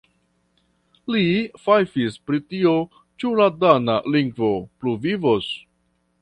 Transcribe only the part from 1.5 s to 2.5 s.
fajfis pri